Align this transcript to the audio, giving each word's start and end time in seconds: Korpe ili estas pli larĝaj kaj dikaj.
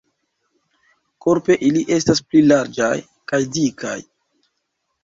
Korpe 1.25 1.59
ili 1.69 1.83
estas 1.99 2.25
pli 2.31 2.43
larĝaj 2.49 2.91
kaj 3.33 3.43
dikaj. 3.59 3.97